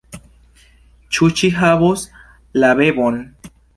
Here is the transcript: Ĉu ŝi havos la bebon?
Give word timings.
Ĉu 1.17 1.29
ŝi 1.41 1.49
havos 1.59 2.07
la 2.65 2.73
bebon? 2.81 3.21